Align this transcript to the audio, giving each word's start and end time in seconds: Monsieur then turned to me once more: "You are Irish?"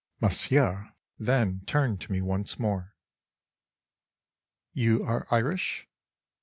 Monsieur 0.19 0.95
then 1.19 1.61
turned 1.67 2.01
to 2.01 2.11
me 2.11 2.23
once 2.23 2.57
more: 2.57 2.95
"You 4.73 5.03
are 5.03 5.27
Irish?" 5.29 5.87